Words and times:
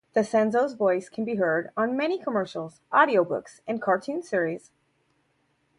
DiCenzo's 0.15 0.73
voice 0.73 1.09
can 1.09 1.25
be 1.25 1.35
heard 1.35 1.69
on 1.77 1.95
many 1.95 2.17
commercials, 2.17 2.81
audiobooks, 2.91 3.59
and 3.67 3.79
cartoon 3.79 4.23
series. 4.23 4.71